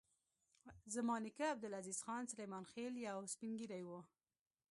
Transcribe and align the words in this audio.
زما 0.95 1.15
نیکه 1.23 1.45
عبدالعزیز 1.53 1.99
خان 2.05 2.23
سلیمان 2.31 2.63
خېل 2.71 2.93
یو 3.07 3.19
سپین 3.33 3.53
ږیری 3.59 3.83
و. 3.85 3.89